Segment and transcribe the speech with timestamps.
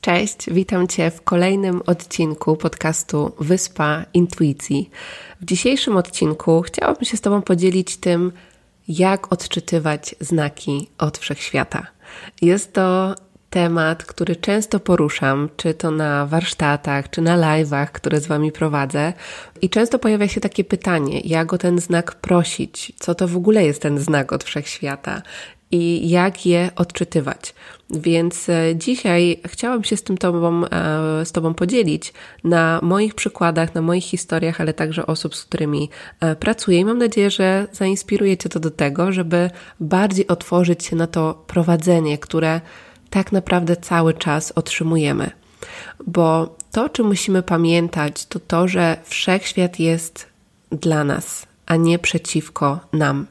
[0.00, 4.90] Cześć, witam Cię w kolejnym odcinku podcastu Wyspa Intuicji.
[5.40, 8.32] W dzisiejszym odcinku chciałabym się z Tobą podzielić tym,
[8.88, 11.86] jak odczytywać znaki od wszechświata.
[12.42, 13.14] Jest to
[13.50, 19.12] temat, który często poruszam, czy to na warsztatach, czy na live'ach, które z Wami prowadzę.
[19.60, 23.64] I często pojawia się takie pytanie, jak o ten znak prosić, co to w ogóle
[23.64, 25.22] jest ten znak od wszechświata
[25.70, 27.54] i jak je odczytywać.
[27.90, 32.12] Więc e, dzisiaj chciałam się z tym tobą, e, z Tobą podzielić
[32.44, 36.98] na moich przykładach, na moich historiach, ale także osób, z którymi e, pracuję i mam
[36.98, 42.60] nadzieję, że zainspiruje Cię to do tego, żeby bardziej otworzyć się na to prowadzenie, które
[43.10, 45.30] tak naprawdę cały czas otrzymujemy.
[46.06, 50.26] Bo to, czym musimy pamiętać, to to, że wszechświat jest
[50.70, 53.26] dla nas, a nie przeciwko nam.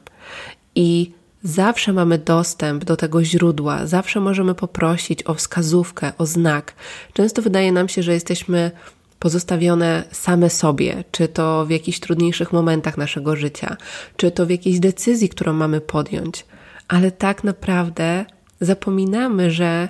[0.74, 6.74] I Zawsze mamy dostęp do tego źródła, zawsze możemy poprosić o wskazówkę, o znak.
[7.12, 8.70] Często wydaje nam się, że jesteśmy
[9.18, 13.76] pozostawione same sobie, czy to w jakichś trudniejszych momentach naszego życia,
[14.16, 16.46] czy to w jakiejś decyzji, którą mamy podjąć,
[16.88, 18.24] ale tak naprawdę
[18.60, 19.88] zapominamy, że,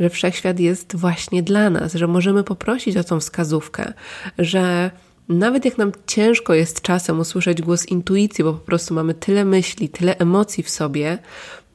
[0.00, 3.92] że wszechświat jest właśnie dla nas, że możemy poprosić o tą wskazówkę,
[4.38, 4.90] że
[5.28, 9.88] nawet jak nam ciężko jest czasem usłyszeć głos intuicji, bo po prostu mamy tyle myśli,
[9.88, 11.18] tyle emocji w sobie,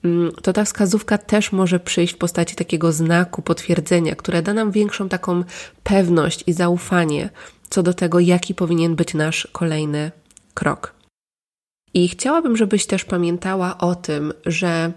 [0.04, 4.72] mm, to ta wskazówka też może przyjść w postaci takiego znaku, potwierdzenia, które da nam
[4.72, 5.44] większą taką
[5.84, 7.30] pewność i zaufanie
[7.72, 10.12] co do tego, jaki powinien być nasz kolejny
[10.54, 10.94] krok.
[11.94, 14.92] I chciałabym, żebyś też pamiętała o tym, że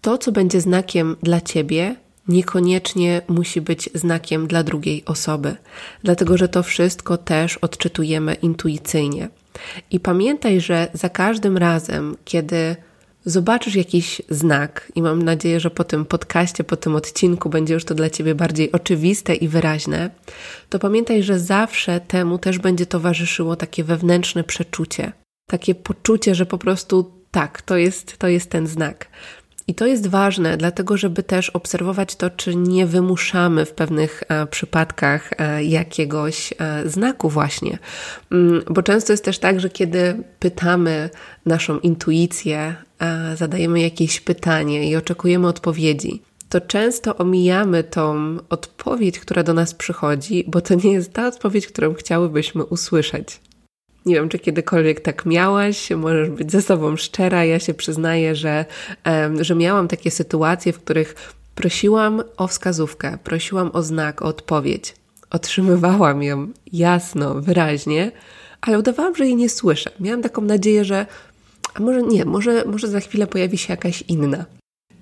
[0.00, 1.96] to, co będzie znakiem dla ciebie,
[2.28, 5.56] niekoniecznie musi być znakiem dla drugiej osoby,
[6.02, 9.28] dlatego że to wszystko też odczytujemy intuicyjnie.
[9.90, 12.76] I pamiętaj, że za każdym razem, kiedy
[13.24, 17.84] zobaczysz jakiś znak, i mam nadzieję, że po tym podcaście, po tym odcinku będzie już
[17.84, 20.10] to dla Ciebie bardziej oczywiste i wyraźne,
[20.68, 25.12] to pamiętaj, że zawsze temu też będzie towarzyszyło takie wewnętrzne przeczucie,
[25.46, 29.08] takie poczucie, że po prostu tak, to jest, to jest ten znak.
[29.66, 34.46] I to jest ważne, dlatego żeby też obserwować to, czy nie wymuszamy w pewnych e,
[34.46, 37.78] przypadkach e, jakiegoś e, znaku, właśnie.
[38.32, 41.10] Mm, bo często jest też tak, że kiedy pytamy
[41.46, 42.74] naszą intuicję,
[43.34, 50.44] zadajemy jakieś pytanie i oczekujemy odpowiedzi, to często omijamy tą odpowiedź, która do nas przychodzi,
[50.48, 53.40] bo to nie jest ta odpowiedź, którą chciałybyśmy usłyszeć.
[54.06, 57.44] Nie wiem, czy kiedykolwiek tak miałaś, możesz być ze sobą szczera.
[57.44, 58.64] Ja się przyznaję, że,
[59.40, 64.94] że miałam takie sytuacje, w których prosiłam o wskazówkę, prosiłam o znak, o odpowiedź.
[65.30, 68.12] Otrzymywałam ją jasno, wyraźnie,
[68.60, 69.90] ale udawałam, że jej nie słyszę.
[70.00, 71.06] Miałam taką nadzieję, że
[71.74, 74.44] a może nie, może, może za chwilę pojawi się jakaś inna.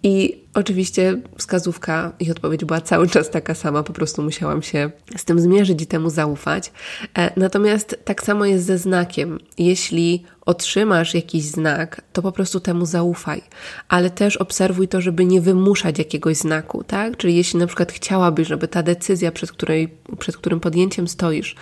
[0.03, 5.25] I oczywiście wskazówka i odpowiedź była cały czas taka sama, po prostu musiałam się z
[5.25, 6.73] tym zmierzyć i temu zaufać.
[7.19, 9.39] E, natomiast tak samo jest ze znakiem.
[9.59, 13.43] Jeśli otrzymasz jakiś znak, to po prostu temu zaufaj,
[13.89, 17.17] ale też obserwuj to, żeby nie wymuszać jakiegoś znaku, tak?
[17.17, 19.89] Czyli jeśli na przykład chciałabyś, żeby ta decyzja, przed, której,
[20.19, 21.57] przed którym podjęciem stoisz,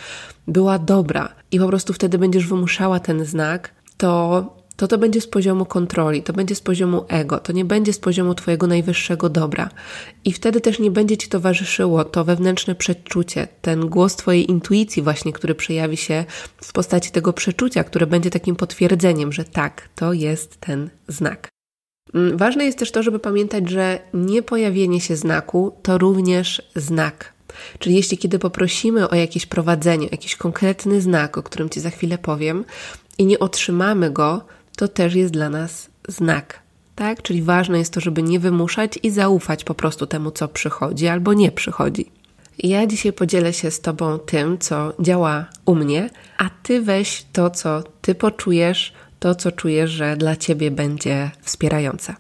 [0.49, 5.27] była dobra i po prostu wtedy będziesz wymuszała ten znak, to to to będzie z
[5.27, 9.71] poziomu kontroli, to będzie z poziomu ego, to nie będzie z poziomu Twojego najwyższego dobra.
[10.25, 15.33] I wtedy też nie będzie Ci towarzyszyło to wewnętrzne przeczucie, ten głos Twojej intuicji, właśnie,
[15.33, 16.25] który przejawi się
[16.63, 21.49] w postaci tego przeczucia, które będzie takim potwierdzeniem, że tak, to jest ten znak.
[22.15, 27.33] Mm, ważne jest też to, żeby pamiętać, że nie pojawienie się znaku to również znak.
[27.79, 32.19] Czyli jeśli kiedy poprosimy o jakieś prowadzenie, jakiś konkretny znak, o którym Ci za chwilę
[32.19, 32.65] powiem,
[33.19, 34.45] i nie otrzymamy go,
[34.79, 36.61] to też jest dla nas znak.
[36.95, 37.23] Tak?
[37.23, 41.35] Czyli ważne jest to, żeby nie wymuszać i zaufać po prostu temu, co przychodzi albo
[41.35, 42.11] nie przychodzi.
[42.59, 47.51] Ja dzisiaj podzielę się z Tobą tym, co działa u mnie, a Ty weź to,
[47.51, 52.15] co Ty poczujesz, to, co czujesz, że dla Ciebie będzie wspierające.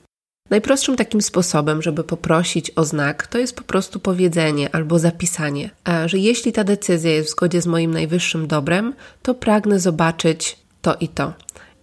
[0.50, 5.70] Najprostszym takim sposobem, żeby poprosić o znak, to jest po prostu powiedzenie albo zapisanie,
[6.06, 10.96] że jeśli ta decyzja jest w zgodzie z moim najwyższym dobrem, to pragnę zobaczyć to
[11.00, 11.32] i to.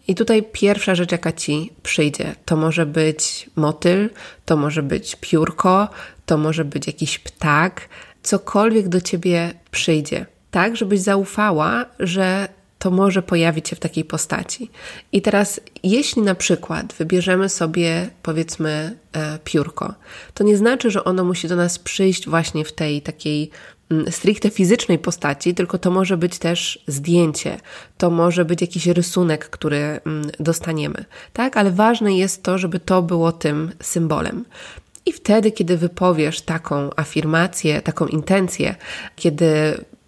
[0.08, 4.10] I tutaj pierwsza rzecz, jaka ci przyjdzie, to może być motyl,
[4.46, 5.90] to może być piórko,
[6.26, 7.90] to może być jakiś ptak,
[8.24, 10.26] cokolwiek do ciebie przyjdzie.
[10.52, 12.48] Tak, żebyś zaufała, że
[12.80, 14.72] to może pojawić się w takiej postaci.
[15.12, 19.94] I teraz, jeśli na przykład wybierzemy sobie, powiedzmy, e, piórko,
[20.34, 23.50] to nie znaczy, że ono musi do nas przyjść właśnie w tej takiej
[24.10, 27.60] stricte fizycznej postaci, tylko to może być też zdjęcie,
[27.98, 31.58] to może być jakiś rysunek, który mm, dostaniemy, tak?
[31.58, 34.46] Ale ważne jest to, żeby to było tym symbolem.
[35.06, 38.76] I wtedy, kiedy wypowiesz taką afirmację, taką intencję,
[39.16, 39.46] kiedy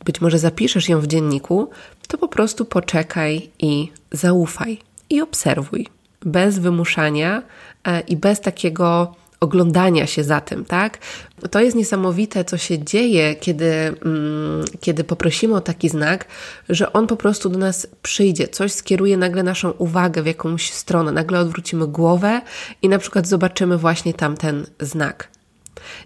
[0.05, 1.69] być może zapiszesz ją w dzienniku,
[2.07, 5.87] to po prostu poczekaj i zaufaj i obserwuj.
[6.21, 7.43] Bez wymuszania
[7.83, 10.97] e, i bez takiego oglądania się za tym, tak?
[11.51, 13.71] To jest niesamowite, co się dzieje, kiedy,
[14.05, 16.25] mm, kiedy poprosimy o taki znak,
[16.69, 21.11] że on po prostu do nas przyjdzie, coś skieruje nagle naszą uwagę w jakąś stronę,
[21.11, 22.41] nagle odwrócimy głowę
[22.81, 25.36] i na przykład zobaczymy właśnie tamten znak.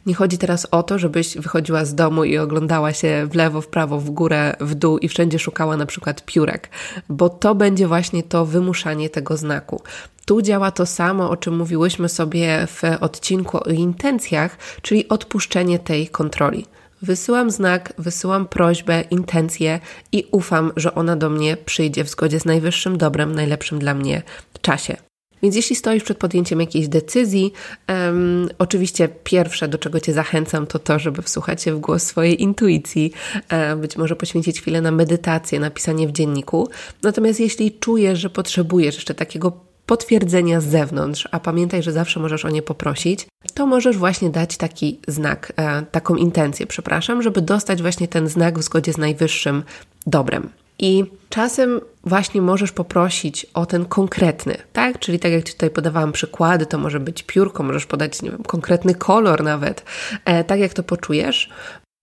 [0.05, 3.67] Nie chodzi teraz o to, żebyś wychodziła z domu i oglądała się w lewo, w
[3.67, 6.69] prawo, w górę, w dół i wszędzie szukała na przykład piórek,
[7.09, 9.81] bo to będzie właśnie to wymuszanie tego znaku.
[10.25, 16.07] Tu działa to samo, o czym mówiłyśmy sobie w odcinku o intencjach, czyli odpuszczenie tej
[16.07, 16.65] kontroli.
[17.01, 19.79] Wysyłam znak, wysyłam prośbę, intencję
[20.11, 24.21] i ufam, że ona do mnie przyjdzie w zgodzie z najwyższym dobrem, najlepszym dla mnie
[24.61, 25.10] czasie.
[25.43, 27.53] Więc jeśli stoisz przed podjęciem jakiejś decyzji,
[27.89, 32.41] um, oczywiście pierwsze, do czego Cię zachęcam, to to, żeby wsłuchać się w głos swojej
[32.41, 33.11] intuicji,
[33.51, 36.69] um, być może poświęcić chwilę na medytację, napisanie w dzienniku.
[37.03, 42.45] Natomiast jeśli czujesz, że potrzebujesz jeszcze takiego potwierdzenia z zewnątrz, a pamiętaj, że zawsze możesz
[42.45, 47.81] o nie poprosić, to możesz właśnie dać taki znak, e, taką intencję, przepraszam, żeby dostać
[47.81, 49.63] właśnie ten znak w zgodzie z najwyższym
[50.07, 50.49] dobrem.
[50.81, 54.99] I czasem właśnie możesz poprosić o ten konkretny, tak?
[54.99, 58.43] Czyli tak jak Ci tutaj podawałam przykłady, to może być piórko, możesz podać, nie wiem,
[58.43, 59.83] konkretny kolor nawet,
[60.25, 61.49] e, tak jak to poczujesz.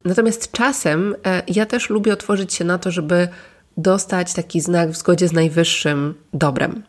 [0.05, 3.29] Natomiast czasem e, ja też lubię otworzyć się na to, żeby
[3.77, 6.83] dostać taki znak w zgodzie z najwyższym dobrem.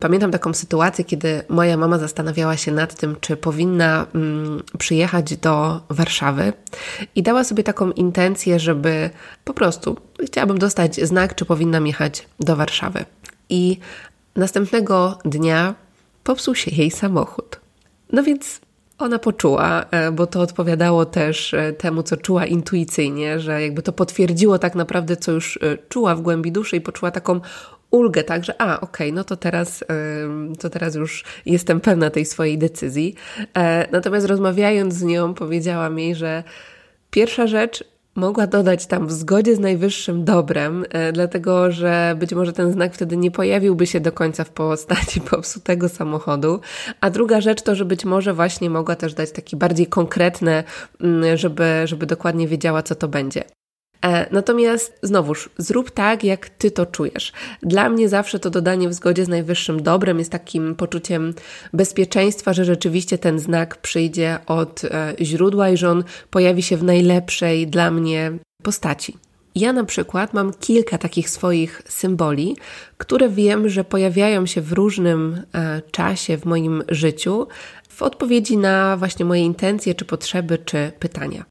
[0.00, 5.80] Pamiętam taką sytuację, kiedy moja mama zastanawiała się nad tym, czy powinna mm, przyjechać do
[5.90, 6.52] Warszawy
[7.14, 9.10] i dała sobie taką intencję, żeby
[9.44, 13.04] po prostu chciałabym dostać znak, czy powinnam jechać do Warszawy.
[13.48, 13.78] I
[14.36, 15.74] następnego dnia
[16.24, 17.60] popsuł się jej samochód.
[18.12, 18.60] No więc
[18.98, 23.92] ona poczuła, e, bo to odpowiadało też e, temu, co czuła intuicyjnie, że jakby to
[23.92, 27.40] potwierdziło tak naprawdę, co już e, czuła w głębi duszy i poczuła taką
[27.90, 29.84] ulgę, tak, że a, okej, okay, no to teraz,
[30.58, 33.14] to teraz już jestem pewna tej swojej decyzji.
[33.56, 36.44] E, natomiast rozmawiając z nią, powiedziałam jej, że
[37.10, 37.84] pierwsza rzecz,
[38.14, 42.94] mogła dodać tam w zgodzie z najwyższym dobrem, e, dlatego że być może ten znak
[42.94, 46.60] wtedy nie pojawiłby się do końca w postaci popsutego samochodu.
[47.00, 50.64] A druga rzecz to, że być może właśnie mogła też dać taki bardziej konkretne,
[51.00, 53.44] mm, żeby, żeby dokładnie wiedziała, co to będzie.
[54.04, 57.32] E, natomiast znowuż, zrób tak, jak ty to czujesz.
[57.62, 61.34] Dla mnie zawsze to dodanie w zgodzie z najwyższym dobrem jest takim poczuciem
[61.72, 66.82] bezpieczeństwa, że rzeczywiście ten znak przyjdzie od e, źródła i że on pojawi się w
[66.82, 69.16] najlepszej dla mnie postaci.
[69.54, 72.56] Ja na przykład mam kilka takich swoich symboli,
[72.98, 77.46] które wiem, że pojawiają się w różnym e, czasie w moim życiu
[77.88, 81.49] w odpowiedzi na właśnie moje intencje, czy potrzeby, czy pytania.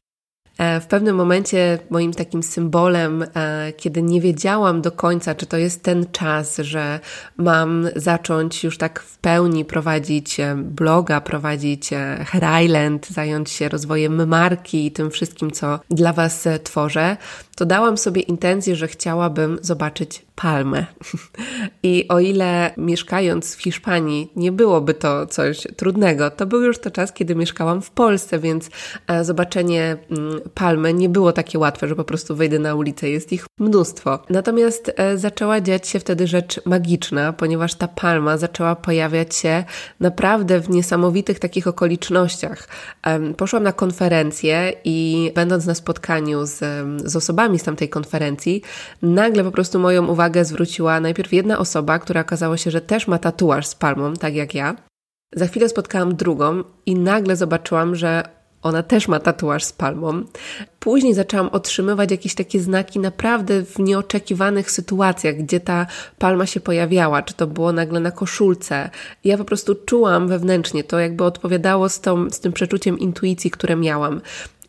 [0.60, 5.56] E, w pewnym momencie moim takim symbolem, e, kiedy nie wiedziałam do końca, czy to
[5.56, 7.00] jest ten czas, że
[7.36, 11.90] mam zacząć już tak w pełni prowadzić e, bloga, prowadzić
[12.26, 17.16] Hair Island, zająć się rozwojem marki i tym wszystkim, co dla Was tworzę,
[17.56, 20.86] to dałam sobie intencję, że chciałabym zobaczyć palmę.
[21.82, 26.90] I o ile mieszkając w Hiszpanii nie byłoby to coś trudnego, to był już to
[26.90, 28.70] czas, kiedy mieszkałam w Polsce, więc
[29.06, 33.32] e, zobaczenie mm, palmy nie było takie łatwe, że po prostu wejdę na ulicę, jest
[33.32, 34.18] ich mnóstwo.
[34.30, 39.64] Natomiast e, zaczęła dziać się wtedy rzecz magiczna, ponieważ ta palma zaczęła pojawiać się
[40.00, 42.68] naprawdę w niesamowitych takich okolicznościach.
[43.36, 46.58] Poszłam na konferencję i będąc na spotkaniu z,
[47.04, 48.62] z osobami z tamtej konferencji,
[49.02, 53.08] nagle po prostu moją uwagę uwagę zwróciła najpierw jedna osoba, która okazało się, że też
[53.08, 54.76] ma tatuaż z palmą, tak jak ja.
[55.34, 58.22] Za chwilę spotkałam drugą i nagle zobaczyłam, że
[58.62, 60.24] ona też ma tatuaż z palmą.
[60.80, 65.86] Później zaczęłam otrzymywać jakieś takie znaki naprawdę w nieoczekiwanych sytuacjach, gdzie ta
[66.18, 68.90] palma się pojawiała, czy to było nagle na koszulce.
[69.24, 73.76] Ja po prostu czułam wewnętrznie, to jakby odpowiadało z, tą, z tym przeczuciem intuicji, które
[73.76, 74.20] miałam.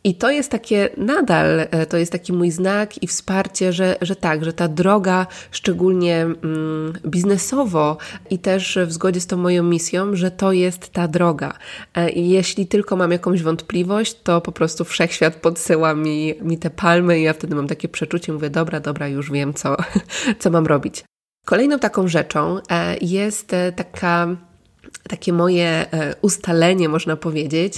[0.03, 4.15] I to jest takie nadal, e, to jest taki mój znak i wsparcie, że, że
[4.15, 7.98] tak, że ta droga, szczególnie mm, biznesowo
[8.29, 11.53] i też w zgodzie z tą moją misją, że to jest ta droga.
[11.96, 16.70] E, I jeśli tylko mam jakąś wątpliwość, to po prostu wszechświat podsyła mi, mi te
[16.70, 19.77] palmy i ja wtedy mam takie przeczucie, mówię, dobra, dobra, już wiem, co,
[20.39, 21.03] co mam robić.
[21.46, 24.27] Kolejną taką rzeczą e, jest taka
[25.12, 27.74] takie moje e, ustalenie, można powiedzieć,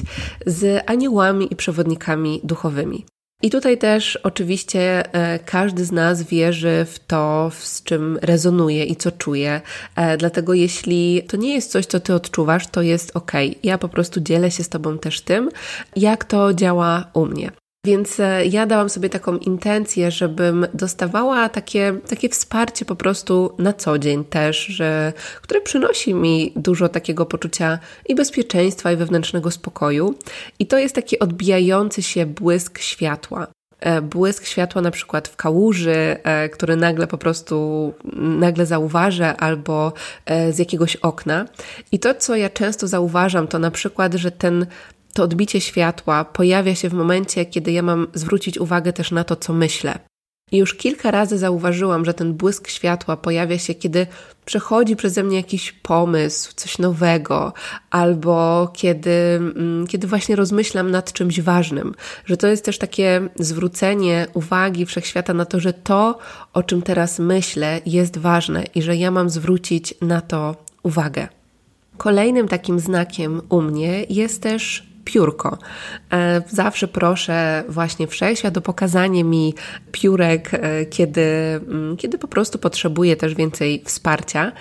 [0.46, 3.06] z aniołami i przewodnikami duchowymi.
[3.42, 8.96] I tutaj też oczywiście e, każdy z nas wierzy w to, z czym rezonuje i
[8.96, 9.62] co czuje.
[9.96, 13.32] E, dlatego jeśli to nie jest coś, co ty odczuwasz, to jest ok.
[13.64, 15.50] Ja po prostu dzielę się z tobą też tym,
[15.96, 17.52] jak to działa u mnie.
[17.88, 23.74] Więc e, ja dałam sobie taką intencję, żebym dostawała takie, takie wsparcie po prostu na
[23.74, 30.16] co dzień też, że, które przynosi mi dużo takiego poczucia i bezpieczeństwa, i wewnętrznego spokoju.
[30.60, 33.48] I to jest taki odbijający się błysk światła
[33.80, 39.94] e, błysk światła na przykład w kałuży, e, który nagle po prostu nagle zauważę albo
[40.52, 41.46] z jakiegoś okna.
[41.92, 44.66] I to, co ja często zauważam, to na przykład, że ten
[45.14, 49.36] to odbicie światła pojawia się w momencie, kiedy ja mam zwrócić uwagę też na to,
[49.36, 50.00] co myślę.
[50.52, 54.08] I już kilka razy zauważyłam, że ten błysk światła pojawia się, kiedy
[54.46, 57.54] przechodzi przeze mnie jakiś pomysł, coś nowego,
[57.90, 61.96] albo kiedy, mm, kiedy właśnie rozmyślam nad czymś ważnym.
[62.26, 66.18] Że to jest też takie zwrócenie uwagi wszechświata na to, że to,
[66.54, 71.28] o czym teraz myślę, jest ważne i że ja mam zwrócić na to uwagę.
[71.98, 75.58] Kolejnym takim znakiem u mnie jest też piórko.
[76.14, 79.54] E, zawsze proszę właśnie wszechświat o pokazanie mi
[79.92, 81.22] piórek, e, kiedy,
[81.68, 84.52] mm, kiedy po prostu potrzebuję też więcej wsparcia.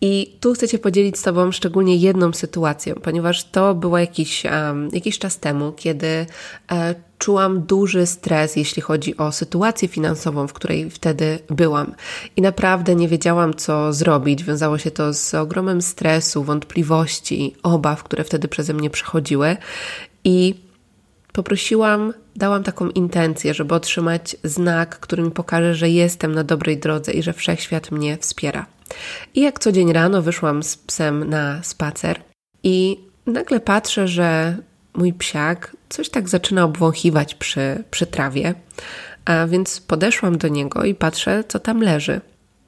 [0.00, 4.88] I tu chcę się podzielić z Tobą szczególnie jedną sytuacją, ponieważ to było jakiś, um,
[4.92, 6.26] jakiś czas temu, kiedy
[6.72, 11.94] e, czułam duży stres, jeśli chodzi o sytuację finansową, w której wtedy byłam.
[12.36, 14.44] I naprawdę nie wiedziałam, co zrobić.
[14.44, 19.56] Wiązało się to z ogromem stresu, wątpliwości, obaw, które wtedy przeze mnie przechodziły.
[20.24, 20.54] I
[21.36, 27.12] poprosiłam, dałam taką intencję, żeby otrzymać znak, który mi pokaże, że jestem na dobrej drodze
[27.12, 28.66] i że wszechświat mnie wspiera.
[29.34, 32.20] I jak co dzień rano wyszłam z psem na spacer
[32.62, 34.56] i nagle patrzę, że
[34.94, 38.54] mój psiak coś tak zaczyna obwąchiwać przy, przy trawie,
[39.24, 42.20] a więc podeszłam do niego i patrzę, co tam leży.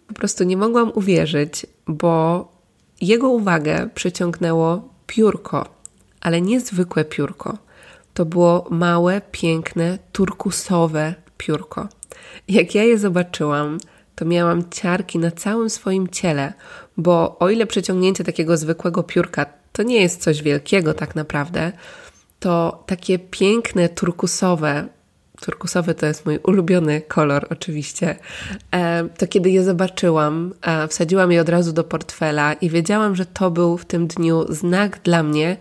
[0.07, 2.49] Po prostu nie mogłam uwierzyć, bo
[3.01, 5.75] jego uwagę przyciągnęło piórko,
[6.21, 7.68] ale niezwykłe piórko.
[8.19, 11.89] To było małe, piękne, turkusowe piórko.
[12.49, 13.79] Jak ja je zobaczyłam,
[14.15, 16.53] to miałam ciarki na całym swoim ciele,
[16.97, 21.73] bo o ile przeciągnięcie takiego zwykłego piórka to nie jest coś wielkiego tak naprawdę,
[22.41, 24.89] to takie piękne turkusowe,
[25.41, 28.17] turkusowy to jest mój ulubiony kolor oczywiście,
[28.71, 33.27] e, to kiedy je zobaczyłam, e, wsadziłam je od razu do portfela i wiedziałam, że
[33.27, 35.57] to był w tym dniu znak dla mnie,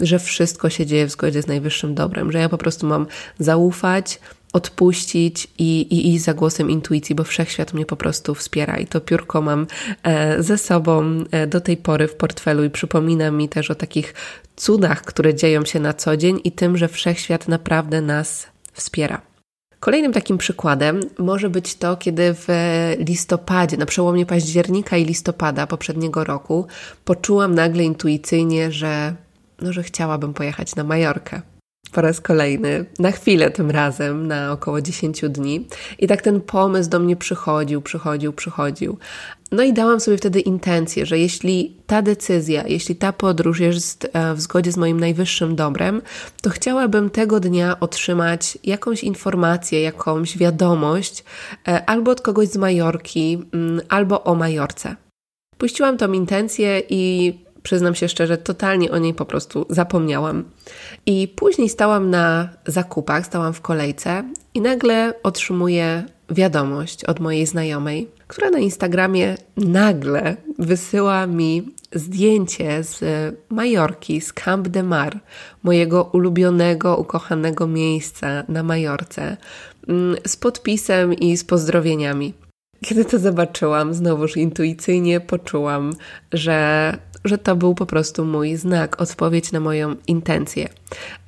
[0.00, 3.06] że wszystko się dzieje w zgodzie z najwyższym dobrem, że ja po prostu mam
[3.38, 4.20] zaufać,
[4.52, 9.00] odpuścić i, i iść za głosem intuicji, bo wszechświat mnie po prostu wspiera i to
[9.00, 9.66] piórko mam
[10.02, 14.14] e, ze sobą do tej pory w portfelu i przypomina mi też o takich
[14.56, 19.20] cudach, które dzieją się na co dzień i tym, że wszechświat naprawdę nas wspiera.
[19.80, 22.46] Kolejnym takim przykładem może być to, kiedy w
[22.98, 26.66] listopadzie, na przełomie października i listopada poprzedniego roku,
[27.04, 29.14] poczułam nagle intuicyjnie, że,
[29.62, 31.42] no, że chciałabym pojechać na Majorkę
[31.92, 35.66] po raz kolejny, na chwilę tym razem, na około 10 dni.
[35.98, 38.98] I tak ten pomysł do mnie przychodził, przychodził, przychodził.
[39.52, 44.34] No i dałam sobie wtedy intencję, że jeśli ta decyzja, jeśli ta podróż jest e,
[44.34, 46.02] w zgodzie z moim najwyższym dobrem,
[46.42, 51.24] to chciałabym tego dnia otrzymać jakąś informację, jakąś wiadomość
[51.68, 54.96] e, albo od kogoś z Majorki, mm, albo o Majorce.
[55.58, 60.44] Puściłam tą intencję i przyznam się szczerze, totalnie o niej po prostu zapomniałam.
[61.06, 68.08] I później stałam na zakupach, stałam w kolejce i nagle otrzymuję wiadomość od mojej znajomej,
[68.26, 71.62] która na Instagramie nagle wysyła mi
[71.94, 73.00] zdjęcie z
[73.48, 75.20] Majorki, z Camp de Mar,
[75.62, 79.36] mojego ulubionego, ukochanego miejsca na Majorce,
[79.88, 82.34] mm, z podpisem i z pozdrowieniami.
[82.82, 85.92] Kiedy to zobaczyłam, znowuż intuicyjnie poczułam,
[86.32, 90.68] że że to był po prostu mój znak, odpowiedź na moją intencję.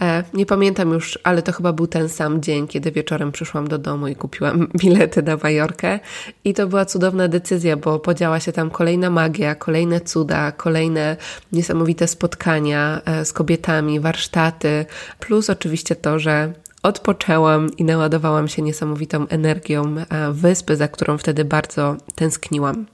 [0.02, 3.78] E, nie pamiętam już, ale to chyba był ten sam dzień, kiedy wieczorem przyszłam do
[3.78, 6.00] domu i kupiłam bilety na Majorkę.
[6.44, 11.16] I to była cudowna decyzja, bo podziała się tam kolejna magia, kolejne cuda, kolejne
[11.52, 14.87] niesamowite spotkania e, z kobietami, warsztaty,
[15.20, 16.52] plus oczywiście to, że
[16.84, 19.94] odpoczęłam i naładowałam się niesamowitą energią
[20.32, 22.86] wyspy, za którą wtedy bardzo tęskniłam.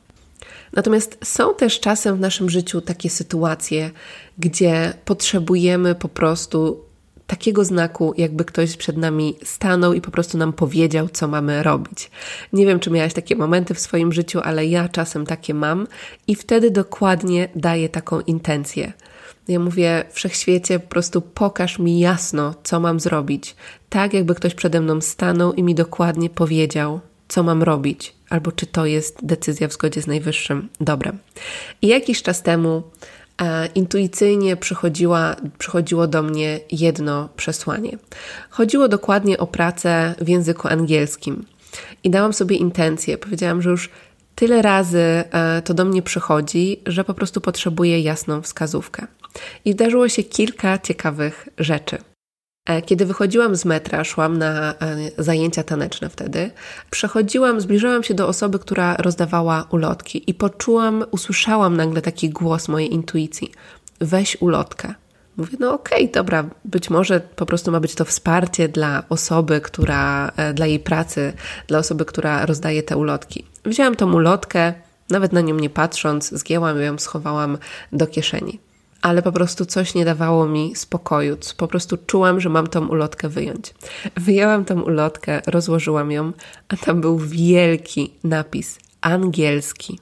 [0.72, 3.90] Natomiast są też czasem w naszym życiu takie sytuacje,
[4.38, 6.84] gdzie potrzebujemy po prostu
[7.26, 12.10] takiego znaku, jakby ktoś przed nami stanął i po prostu nam powiedział, co mamy robić.
[12.52, 15.86] Nie wiem, czy miałaś takie momenty w swoim życiu, ale ja czasem takie mam
[16.26, 18.92] i wtedy dokładnie daję taką intencję.
[19.50, 23.56] Ja mówię, wszechświecie, po prostu pokaż mi jasno, co mam zrobić.
[23.88, 28.66] Tak, jakby ktoś przede mną stanął i mi dokładnie powiedział, co mam robić, albo czy
[28.66, 31.18] to jest decyzja w zgodzie z najwyższym dobrem.
[31.82, 32.82] I jakiś czas temu
[33.42, 37.98] e, intuicyjnie przychodziła, przychodziło do mnie jedno przesłanie.
[38.50, 41.44] Chodziło dokładnie o pracę w języku angielskim.
[42.04, 43.18] I dałam sobie intencję.
[43.18, 43.90] Powiedziałam, że już
[44.34, 49.06] tyle razy e, to do mnie przychodzi, że po prostu potrzebuję jasną wskazówkę.
[49.64, 51.98] I zdarzyło się kilka ciekawych rzeczy.
[52.66, 54.76] E, kiedy wychodziłam z metra, szłam na e,
[55.18, 56.50] zajęcia taneczne wtedy,
[56.90, 62.94] przechodziłam, zbliżałam się do osoby, która rozdawała ulotki i poczułam, usłyszałam nagle taki głos mojej
[62.94, 63.52] intuicji:
[64.00, 64.94] weź ulotkę.
[65.40, 69.60] Mówię, no okej, okay, dobra, być może po prostu ma być to wsparcie dla osoby,
[69.60, 71.32] która, e, dla jej pracy,
[71.66, 73.44] dla osoby, która rozdaje te ulotki.
[73.64, 74.74] Wzięłam tą ulotkę,
[75.10, 77.58] nawet na nią nie patrząc, zgięłam ją, schowałam
[77.92, 78.60] do kieszeni
[79.02, 81.36] ale po prostu coś nie dawało mi spokoju.
[81.56, 83.74] Po prostu czułam, że mam tą ulotkę wyjąć.
[84.16, 86.32] Wyjęłam tą ulotkę, rozłożyłam ją,
[86.68, 89.98] a tam był wielki napis angielski.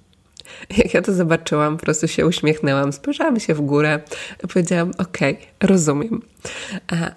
[0.78, 4.00] Jak ja to zobaczyłam, po prostu się uśmiechnęłam, spojrzałam się w górę,
[4.52, 5.19] powiedziałam: OK,
[5.62, 6.23] rozumiem.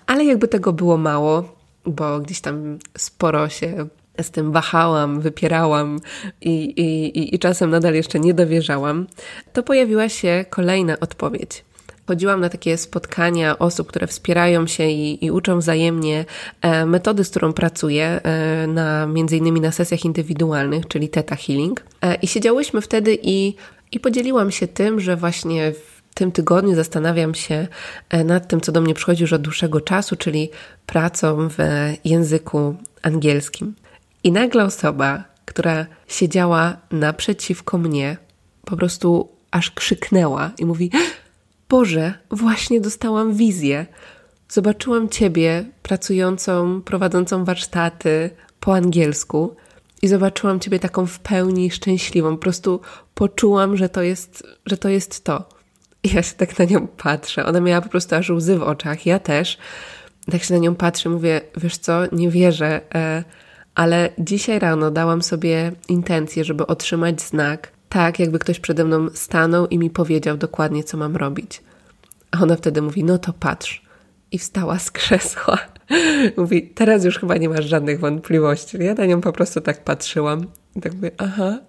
[0.08, 3.88] Ale jakby tego było mało, bo gdzieś tam sporo się
[4.22, 6.00] z tym wahałam, wypierałam
[6.42, 9.08] i, i, i czasem nadal jeszcze nie dowierzałam,
[9.54, 11.64] to pojawiła się kolejna odpowiedź
[12.08, 16.26] chodziłam na takie spotkania osób, które wspierają się i, i uczą wzajemnie
[16.62, 21.84] e, metody, z którą pracuję, e, na, między innymi na sesjach indywidualnych, czyli Theta Healing.
[22.02, 23.56] E, I siedziałyśmy wtedy i,
[23.92, 27.68] i podzieliłam się tym, że właśnie w tym tygodniu zastanawiam się
[28.26, 30.50] nad tym, co do mnie przychodzi już od dłuższego czasu, czyli
[30.86, 31.58] pracą w
[32.06, 33.76] języku angielskim.
[34.24, 38.18] I nagle osoba, która siedziała naprzeciwko mnie,
[38.66, 40.92] po prostu aż krzyknęła i mówi:
[41.72, 43.86] Boże, właśnie dostałam wizję.
[44.50, 48.30] Zobaczyłam Ciebie pracującą, prowadzącą warsztaty
[48.60, 49.56] po angielsku
[50.02, 52.32] i zobaczyłam Ciebie taką w pełni szczęśliwą.
[52.32, 52.82] Po prostu
[53.14, 55.50] poczułam, że to jest, że to jest to.
[56.04, 57.46] I ja się tak na nią patrzę.
[57.46, 59.06] Ona miała po prostu aż łzy w oczach.
[59.06, 59.58] Ja też.
[60.32, 63.24] Tak się na nią patrzę, mówię, wiesz co, nie wierzę, e,
[63.76, 69.68] ale dzisiaj rano dałam sobie intencję, żeby otrzymać znak, tak, jakby ktoś przede mną stanął
[69.68, 71.62] i mi powiedział dokładnie, co mam robić.
[72.32, 73.82] A ona wtedy mówi: No to patrz.
[74.32, 75.58] I wstała z krzesła.
[76.38, 78.78] mówi: Teraz już chyba nie masz żadnych wątpliwości.
[78.80, 80.48] Ja na nią po prostu tak patrzyłam.
[80.76, 81.60] I tak mówię, aha.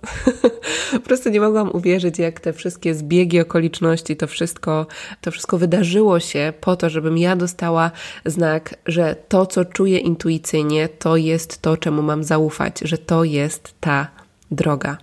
[0.92, 4.86] po prostu nie mogłam uwierzyć, jak te wszystkie zbiegi okoliczności, to wszystko,
[5.20, 7.90] to wszystko wydarzyło się po to, żebym ja dostała
[8.24, 13.74] znak, że to, co czuję intuicyjnie, to jest to, czemu mam zaufać, że to jest
[13.80, 14.08] ta
[14.50, 14.98] droga.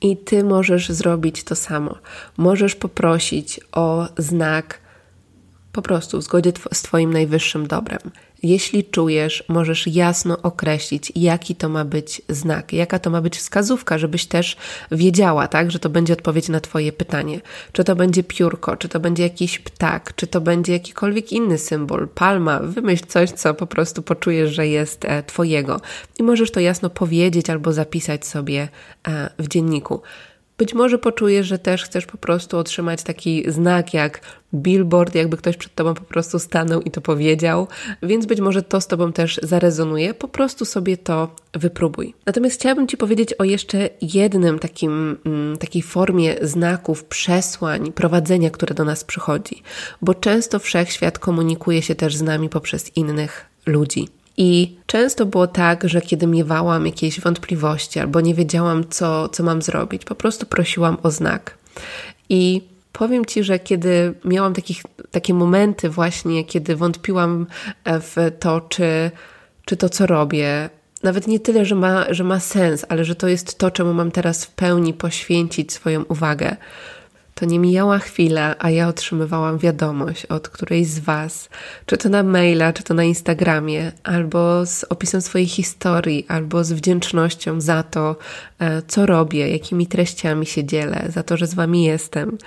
[0.00, 1.98] I ty możesz zrobić to samo.
[2.36, 4.80] Możesz poprosić o znak
[5.72, 7.98] po prostu w zgodzie z Twoim najwyższym dobrem.
[8.42, 13.98] Jeśli czujesz, możesz jasno określić, jaki to ma być znak, jaka to ma być wskazówka,
[13.98, 14.56] żebyś też
[14.92, 17.40] wiedziała, tak, że to będzie odpowiedź na Twoje pytanie.
[17.72, 22.08] Czy to będzie piórko, czy to będzie jakiś ptak, czy to będzie jakikolwiek inny symbol,
[22.08, 25.80] palma, wymyśl coś, co po prostu poczujesz, że jest e, Twojego.
[26.18, 28.68] I możesz to jasno powiedzieć albo zapisać sobie
[29.08, 30.02] e, w dzienniku.
[30.60, 34.20] Być może poczujesz, że też chcesz po prostu otrzymać taki znak jak
[34.54, 37.68] billboard, jakby ktoś przed tobą po prostu stanął i to powiedział,
[38.02, 40.14] więc być może to z tobą też zarezonuje.
[40.14, 42.14] Po prostu sobie to wypróbuj.
[42.26, 48.74] Natomiast chciałabym ci powiedzieć o jeszcze jednym takim, mm, takiej formie znaków, przesłań, prowadzenia, które
[48.74, 49.62] do nas przychodzi,
[50.02, 54.08] bo często wszechświat komunikuje się też z nami poprzez innych ludzi.
[54.42, 59.62] I często było tak, że kiedy miewałam jakieś wątpliwości albo nie wiedziałam, co, co mam
[59.62, 61.58] zrobić, po prostu prosiłam o znak.
[62.28, 67.46] I powiem Ci, że kiedy miałam takich, takie momenty, właśnie kiedy wątpiłam
[67.86, 69.10] w to, czy,
[69.64, 70.70] czy to, co robię,
[71.02, 74.10] nawet nie tyle, że ma, że ma sens, ale że to jest to, czemu mam
[74.10, 76.56] teraz w pełni poświęcić swoją uwagę,
[77.40, 81.48] to nie mijała chwila, a ja otrzymywałam wiadomość od którejś z Was,
[81.86, 86.72] czy to na maila, czy to na Instagramie, albo z opisem swojej historii, albo z
[86.72, 88.16] wdzięcznością za to,
[88.58, 92.38] e, co robię, jakimi treściami się dzielę, za to, że z Wami jestem.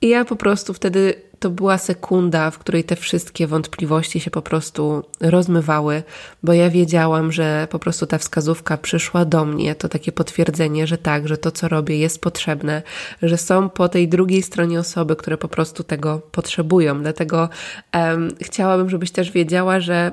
[0.00, 4.42] I ja po prostu wtedy to była sekunda, w której te wszystkie wątpliwości się po
[4.42, 6.02] prostu rozmywały,
[6.42, 10.98] bo ja wiedziałam, że po prostu ta wskazówka przyszła do mnie, to takie potwierdzenie, że
[10.98, 12.82] tak, że to, co robię, jest potrzebne,
[13.22, 17.02] że są po tej drugiej stronie osoby, które po prostu tego potrzebują.
[17.02, 17.48] Dlatego
[17.94, 20.12] um, chciałabym, żebyś też wiedziała, że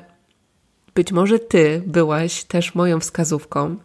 [0.97, 3.75] być może ty byłaś też moją wskazówką,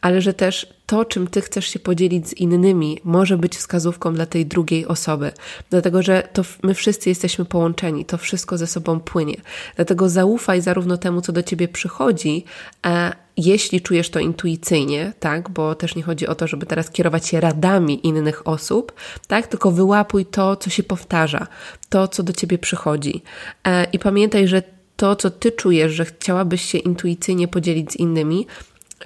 [0.00, 4.26] ale że też to, czym ty chcesz się podzielić z innymi, może być wskazówką dla
[4.26, 5.32] tej drugiej osoby.
[5.70, 9.36] Dlatego, że to my wszyscy jesteśmy połączeni, to wszystko ze sobą płynie.
[9.76, 12.44] Dlatego zaufaj zarówno temu, co do ciebie przychodzi,
[12.82, 17.28] a jeśli czujesz to intuicyjnie, tak, bo też nie chodzi o to, żeby teraz kierować
[17.28, 18.92] się radami innych osób,
[19.26, 21.46] tak, tylko wyłapuj to, co się powtarza,
[21.88, 23.22] to, co do ciebie przychodzi.
[23.64, 24.62] E, I pamiętaj, że
[25.02, 28.46] to, co ty czujesz, że chciałabyś się intuicyjnie podzielić z innymi,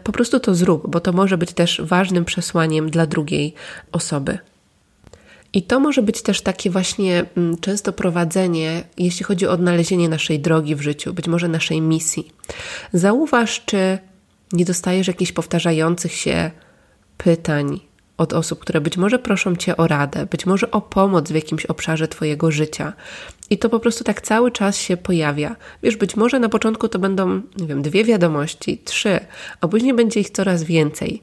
[0.05, 3.55] po prostu to zrób, bo to może być też ważnym przesłaniem dla drugiej
[3.93, 4.39] osoby.
[5.53, 10.41] I to może być też takie właśnie mm, często prowadzenie, jeśli chodzi o odnalezienie naszej
[10.41, 12.33] drogi w życiu, być może naszej misji.
[12.93, 13.99] Zauważ, czy
[14.53, 16.51] nie dostajesz jakichś powtarzających się
[17.17, 17.81] pytań,
[18.17, 21.67] od osób, które być może proszą cię o radę, być może o pomoc w jakimś
[21.67, 22.93] obszarze twojego życia.
[23.51, 25.57] I to po prostu tak cały czas się pojawia.
[25.83, 29.21] Wiesz, być może na początku to będą, nie wiem, dwie wiadomości, trzy,
[29.61, 31.23] a później będzie ich coraz więcej.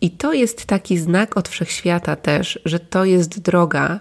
[0.00, 4.00] I to jest taki znak od wszechświata też, że to jest droga,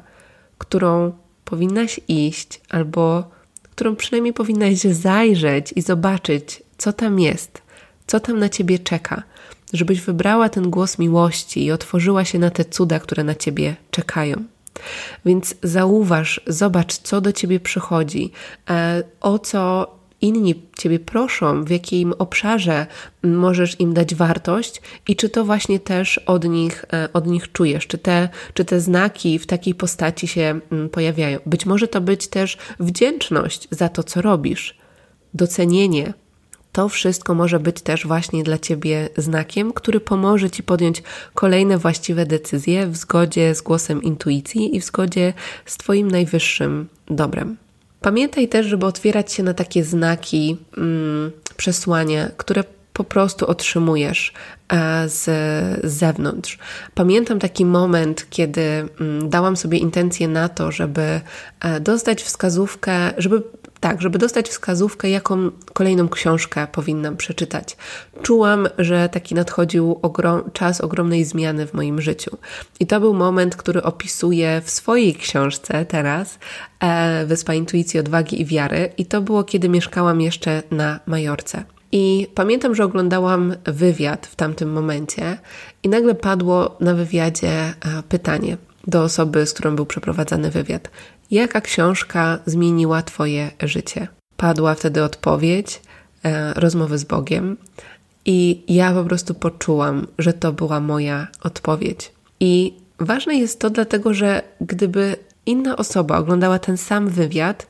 [0.58, 1.14] którą
[1.46, 3.30] powinnaś iść, albo
[3.64, 7.62] którą przynajmniej powinnaś zajrzeć i zobaczyć, co tam jest,
[8.08, 9.24] co tam na ciebie czeka
[9.74, 14.44] żebyś wybrała ten głos miłości i otworzyła się na te cuda, które na ciebie czekają.
[15.26, 18.32] Więc zauważ, zobacz, co do ciebie przychodzi,
[18.70, 22.86] e, o co inni ciebie proszą, w jakim obszarze
[23.24, 27.88] możesz im dać wartość i czy to właśnie też od nich, e, od nich czujesz,
[27.88, 30.60] czy te, czy te znaki w takiej postaci się
[30.92, 31.40] pojawiają.
[31.46, 34.78] Być może to być też wdzięczność za to, co robisz,
[35.34, 36.14] docenienie
[36.78, 42.26] to wszystko może być też właśnie dla Ciebie znakiem, który pomoże Ci podjąć kolejne właściwe
[42.26, 45.34] decyzje w zgodzie z głosem intuicji i w zgodzie
[45.66, 47.58] z Twoim najwyższym dobrem.
[48.02, 52.64] Pamiętaj też, żeby otwierać się na takie znaki, mm, przesłania, które
[52.94, 54.34] po prostu otrzymujesz
[54.70, 55.24] e, z,
[55.84, 56.58] z zewnątrz.
[56.96, 61.22] Pamiętam taki moment, kiedy mm, dałam sobie intencję na to, żeby
[61.60, 63.44] e, dostać wskazówkę, żeby
[63.80, 67.78] tak, żeby dostać wskazówkę, jaką kolejną książkę powinnam przeczytać.
[68.22, 72.38] Czułam, że taki nadchodził ogrom, czas ogromnej zmiany w moim życiu.
[72.80, 76.40] I to był moment, który opisuję w swojej książce teraz,
[76.80, 78.90] e, Wyspa Intuicji, Odwagi i Wiary.
[78.98, 81.64] I to było, kiedy mieszkałam jeszcze na Majorce.
[81.92, 85.38] I pamiętam, że oglądałam wywiad w tamtym momencie,
[85.84, 87.74] i nagle padło na wywiadzie e,
[88.10, 90.90] pytanie do osoby, z którą był przeprowadzany wywiad:
[91.32, 94.08] Jaka książka zmieniła Twoje życie?
[94.38, 95.82] Padła wtedy odpowiedź
[96.24, 97.58] e, rozmowy z Bogiem,
[98.30, 102.12] i ja po prostu poczułam, że to była moja odpowiedź.
[102.40, 107.68] I ważne jest to dlatego, że gdyby inna osoba oglądała ten sam wywiad,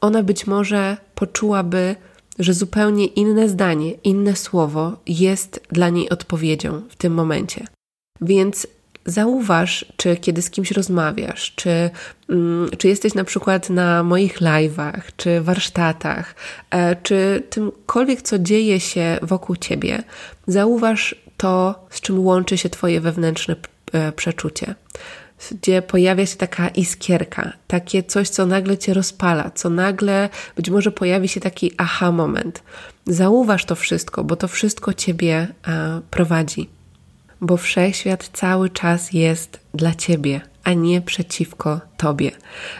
[0.00, 1.96] ona być może poczułaby,
[2.38, 7.66] że zupełnie inne zdanie, inne słowo jest dla niej odpowiedzią w tym momencie.
[8.20, 8.66] Więc
[9.06, 11.90] Zauważ, czy kiedy z kimś rozmawiasz, czy,
[12.28, 16.34] mm, czy jesteś na przykład na moich live'ach, czy warsztatach,
[16.70, 20.02] e, czy tymkolwiek, co dzieje się wokół ciebie,
[20.46, 23.56] zauważ to, z czym łączy się Twoje wewnętrzne
[23.92, 24.74] e, przeczucie
[25.50, 30.90] gdzie pojawia się taka iskierka, takie coś, co nagle cię rozpala, co nagle być może
[30.90, 32.62] pojawi się taki aha moment.
[33.06, 36.68] Zauważ to wszystko, bo to wszystko ciebie e, prowadzi
[37.40, 42.30] bo wszechświat cały czas jest dla ciebie, a nie przeciwko tobie.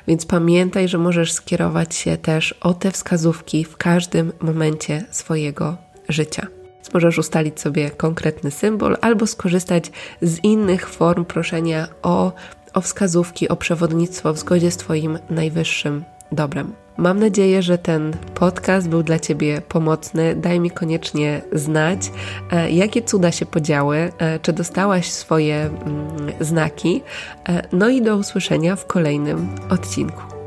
[0.09, 5.77] Więc pamiętaj, że możesz skierować się też o te wskazówki w każdym momencie swojego
[6.09, 6.47] życia.
[6.95, 9.91] Możesz ustalić sobie konkretny symbol albo skorzystać
[10.23, 12.33] z innych form proszenia o,
[12.75, 16.73] o wskazówki, o przewodnictwo w zgodzie z Twoim najwyższym dobrem.
[17.01, 20.35] Mam nadzieję, że ten podcast był dla Ciebie pomocny.
[20.37, 22.13] Daj mi koniecznie znać,
[22.51, 27.03] e, jakie cuda się podziały, e, czy dostałaś swoje mm, znaki.
[27.49, 30.40] E, no i do usłyszenia w kolejnym odcinku.